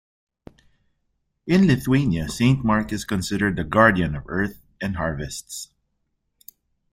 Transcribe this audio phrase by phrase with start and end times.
[1.45, 5.69] In Lithuania, Saint Mark is considered the guardian of earth and harvests.